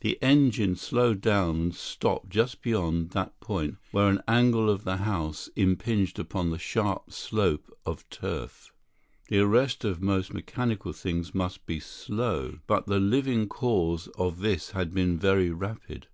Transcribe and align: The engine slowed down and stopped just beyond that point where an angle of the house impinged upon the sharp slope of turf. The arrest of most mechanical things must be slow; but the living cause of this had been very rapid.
The 0.00 0.16
engine 0.22 0.74
slowed 0.74 1.20
down 1.20 1.60
and 1.60 1.74
stopped 1.74 2.30
just 2.30 2.62
beyond 2.62 3.10
that 3.10 3.38
point 3.40 3.76
where 3.90 4.08
an 4.08 4.22
angle 4.26 4.70
of 4.70 4.84
the 4.84 4.96
house 4.96 5.50
impinged 5.54 6.18
upon 6.18 6.48
the 6.48 6.58
sharp 6.58 7.12
slope 7.12 7.70
of 7.84 8.08
turf. 8.08 8.72
The 9.28 9.40
arrest 9.40 9.84
of 9.84 10.00
most 10.00 10.32
mechanical 10.32 10.94
things 10.94 11.34
must 11.34 11.66
be 11.66 11.78
slow; 11.78 12.60
but 12.66 12.86
the 12.86 12.98
living 13.00 13.48
cause 13.50 14.08
of 14.16 14.40
this 14.40 14.70
had 14.70 14.94
been 14.94 15.18
very 15.18 15.50
rapid. 15.50 16.06